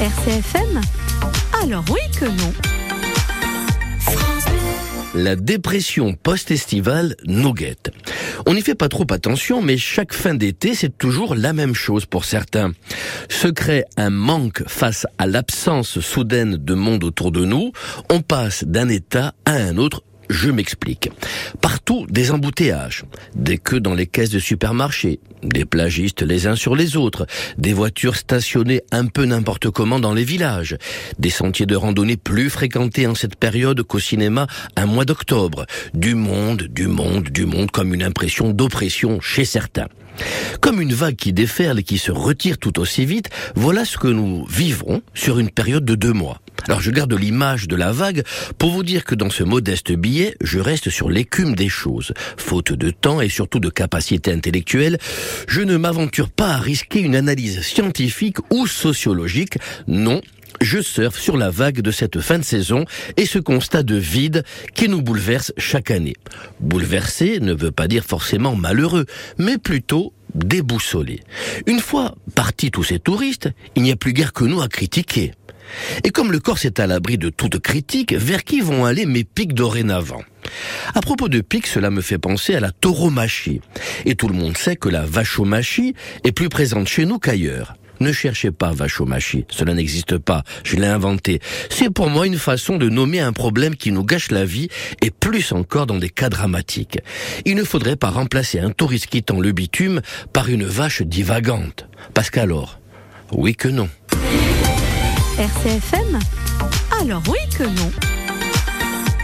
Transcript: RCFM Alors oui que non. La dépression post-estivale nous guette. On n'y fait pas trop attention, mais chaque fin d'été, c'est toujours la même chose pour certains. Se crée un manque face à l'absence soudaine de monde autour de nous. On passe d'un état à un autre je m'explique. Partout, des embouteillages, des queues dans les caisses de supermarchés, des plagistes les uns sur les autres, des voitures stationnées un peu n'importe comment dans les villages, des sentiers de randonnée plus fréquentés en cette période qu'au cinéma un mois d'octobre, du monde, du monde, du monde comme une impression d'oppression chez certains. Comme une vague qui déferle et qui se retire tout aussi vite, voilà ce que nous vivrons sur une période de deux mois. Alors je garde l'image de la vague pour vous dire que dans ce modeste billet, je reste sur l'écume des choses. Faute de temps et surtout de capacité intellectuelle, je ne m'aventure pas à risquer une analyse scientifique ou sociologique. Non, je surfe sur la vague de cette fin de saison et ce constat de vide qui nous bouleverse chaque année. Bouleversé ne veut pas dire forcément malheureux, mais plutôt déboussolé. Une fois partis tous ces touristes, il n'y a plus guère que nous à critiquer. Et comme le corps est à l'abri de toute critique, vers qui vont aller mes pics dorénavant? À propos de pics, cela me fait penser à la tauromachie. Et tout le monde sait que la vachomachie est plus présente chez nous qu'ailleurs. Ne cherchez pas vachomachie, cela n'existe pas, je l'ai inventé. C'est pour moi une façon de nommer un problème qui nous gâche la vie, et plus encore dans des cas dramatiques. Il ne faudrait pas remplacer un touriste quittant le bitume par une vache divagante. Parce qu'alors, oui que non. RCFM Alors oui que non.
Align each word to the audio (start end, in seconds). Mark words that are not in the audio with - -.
RCFM 0.00 0.80
Alors 1.60 1.84
oui 1.90 1.98
que 2.16 2.26
non. 2.26 2.52
La 5.14 5.34
dépression 5.34 6.14
post-estivale 6.14 7.16
nous 7.24 7.52
guette. 7.52 7.90
On 8.46 8.54
n'y 8.54 8.62
fait 8.62 8.76
pas 8.76 8.88
trop 8.88 9.06
attention, 9.10 9.60
mais 9.60 9.76
chaque 9.76 10.12
fin 10.12 10.34
d'été, 10.34 10.76
c'est 10.76 10.96
toujours 10.96 11.34
la 11.34 11.52
même 11.52 11.74
chose 11.74 12.06
pour 12.06 12.24
certains. 12.24 12.72
Se 13.28 13.48
crée 13.48 13.84
un 13.96 14.10
manque 14.10 14.62
face 14.68 15.04
à 15.18 15.26
l'absence 15.26 15.98
soudaine 15.98 16.56
de 16.56 16.74
monde 16.74 17.02
autour 17.02 17.32
de 17.32 17.44
nous. 17.44 17.72
On 18.08 18.20
passe 18.20 18.62
d'un 18.62 18.88
état 18.88 19.34
à 19.46 19.54
un 19.54 19.78
autre 19.78 20.04
je 20.28 20.50
m'explique. 20.50 21.10
Partout, 21.60 22.06
des 22.08 22.30
embouteillages, 22.30 23.04
des 23.34 23.58
queues 23.58 23.80
dans 23.80 23.94
les 23.94 24.06
caisses 24.06 24.30
de 24.30 24.38
supermarchés, 24.38 25.20
des 25.42 25.64
plagistes 25.64 26.22
les 26.22 26.46
uns 26.46 26.56
sur 26.56 26.76
les 26.76 26.96
autres, 26.96 27.26
des 27.56 27.72
voitures 27.72 28.16
stationnées 28.16 28.82
un 28.90 29.06
peu 29.06 29.24
n'importe 29.24 29.70
comment 29.70 30.00
dans 30.00 30.14
les 30.14 30.24
villages, 30.24 30.76
des 31.18 31.30
sentiers 31.30 31.66
de 31.66 31.76
randonnée 31.76 32.16
plus 32.16 32.50
fréquentés 32.50 33.06
en 33.06 33.14
cette 33.14 33.36
période 33.36 33.82
qu'au 33.82 33.98
cinéma 33.98 34.46
un 34.76 34.86
mois 34.86 35.04
d'octobre, 35.04 35.66
du 35.94 36.14
monde, 36.14 36.62
du 36.62 36.86
monde, 36.86 37.28
du 37.28 37.46
monde 37.46 37.70
comme 37.70 37.94
une 37.94 38.02
impression 38.02 38.50
d'oppression 38.50 39.20
chez 39.20 39.44
certains. 39.44 39.88
Comme 40.60 40.80
une 40.80 40.92
vague 40.92 41.16
qui 41.16 41.32
déferle 41.32 41.78
et 41.78 41.82
qui 41.82 41.98
se 41.98 42.12
retire 42.12 42.58
tout 42.58 42.78
aussi 42.78 43.06
vite, 43.06 43.30
voilà 43.54 43.84
ce 43.84 43.98
que 43.98 44.08
nous 44.08 44.44
vivrons 44.46 45.02
sur 45.14 45.38
une 45.38 45.50
période 45.50 45.84
de 45.84 45.94
deux 45.94 46.12
mois. 46.12 46.40
Alors 46.66 46.80
je 46.80 46.90
garde 46.90 47.12
l'image 47.12 47.68
de 47.68 47.76
la 47.76 47.92
vague 47.92 48.24
pour 48.58 48.70
vous 48.70 48.82
dire 48.82 49.04
que 49.04 49.14
dans 49.14 49.30
ce 49.30 49.44
modeste 49.44 49.92
billet, 49.92 50.36
je 50.40 50.58
reste 50.58 50.90
sur 50.90 51.08
l'écume 51.08 51.54
des 51.54 51.68
choses. 51.68 52.12
Faute 52.36 52.72
de 52.72 52.90
temps 52.90 53.20
et 53.20 53.28
surtout 53.28 53.60
de 53.60 53.70
capacité 53.70 54.32
intellectuelle, 54.32 54.98
je 55.46 55.60
ne 55.60 55.76
m'aventure 55.76 56.30
pas 56.30 56.48
à 56.48 56.58
risquer 56.58 57.00
une 57.00 57.16
analyse 57.16 57.60
scientifique 57.62 58.38
ou 58.50 58.66
sociologique. 58.66 59.58
Non, 59.86 60.20
je 60.60 60.80
surfe 60.80 61.18
sur 61.18 61.36
la 61.36 61.50
vague 61.50 61.80
de 61.80 61.90
cette 61.90 62.20
fin 62.20 62.38
de 62.38 62.44
saison 62.44 62.84
et 63.16 63.26
ce 63.26 63.38
constat 63.38 63.82
de 63.82 63.96
vide 63.96 64.44
qui 64.74 64.88
nous 64.88 65.02
bouleverse 65.02 65.52
chaque 65.56 65.90
année. 65.90 66.14
Bouleversé 66.60 67.40
ne 67.40 67.52
veut 67.52 67.70
pas 67.70 67.88
dire 67.88 68.04
forcément 68.04 68.54
malheureux, 68.54 69.06
mais 69.38 69.58
plutôt 69.58 70.12
déboussolé. 70.34 71.20
Une 71.66 71.80
fois 71.80 72.16
partis 72.34 72.70
tous 72.70 72.84
ces 72.84 72.98
touristes, 72.98 73.50
il 73.76 73.82
n'y 73.82 73.92
a 73.92 73.96
plus 73.96 74.12
guère 74.12 74.32
que 74.32 74.44
nous 74.44 74.60
à 74.60 74.68
critiquer. 74.68 75.32
Et 76.04 76.10
comme 76.10 76.32
le 76.32 76.40
corps 76.40 76.64
est 76.64 76.80
à 76.80 76.86
l'abri 76.86 77.18
de 77.18 77.28
toute 77.28 77.58
critique, 77.58 78.14
vers 78.14 78.44
qui 78.44 78.60
vont 78.60 78.84
aller 78.84 79.06
mes 79.06 79.24
pics 79.24 79.54
dorénavant? 79.54 80.22
À 80.94 81.00
propos 81.00 81.28
de 81.28 81.40
pics, 81.40 81.66
cela 81.66 81.90
me 81.90 82.00
fait 82.00 82.18
penser 82.18 82.54
à 82.54 82.60
la 82.60 82.70
tauromachie. 82.70 83.60
Et 84.06 84.14
tout 84.14 84.28
le 84.28 84.34
monde 84.34 84.56
sait 84.56 84.76
que 84.76 84.88
la 84.88 85.04
vachomachie 85.04 85.94
est 86.24 86.32
plus 86.32 86.48
présente 86.48 86.88
chez 86.88 87.04
nous 87.04 87.18
qu'ailleurs. 87.18 87.76
Ne 88.00 88.12
cherchez 88.12 88.50
pas 88.50 88.72
vachomachie, 88.72 89.44
cela 89.50 89.74
n'existe 89.74 90.18
pas, 90.18 90.44
je 90.64 90.76
l'ai 90.76 90.86
inventé. 90.86 91.40
C'est 91.70 91.90
pour 91.90 92.10
moi 92.10 92.26
une 92.26 92.38
façon 92.38 92.76
de 92.76 92.88
nommer 92.88 93.20
un 93.20 93.32
problème 93.32 93.76
qui 93.76 93.92
nous 93.92 94.04
gâche 94.04 94.30
la 94.30 94.44
vie, 94.44 94.68
et 95.02 95.10
plus 95.10 95.52
encore 95.52 95.86
dans 95.86 95.98
des 95.98 96.10
cas 96.10 96.28
dramatiques. 96.28 96.98
Il 97.44 97.56
ne 97.56 97.64
faudrait 97.64 97.96
pas 97.96 98.10
remplacer 98.10 98.60
un 98.60 98.70
touriste 98.70 99.06
quittant 99.06 99.40
le 99.40 99.52
bitume 99.52 100.00
par 100.32 100.48
une 100.48 100.64
vache 100.64 101.02
divagante. 101.02 101.88
Parce 102.14 102.30
qu'alors, 102.30 102.80
oui 103.32 103.54
que 103.54 103.68
non. 103.68 103.88
RCFM 105.38 106.18
Alors 107.00 107.22
oui 107.28 107.38
que 107.56 107.64
non. 107.64 108.17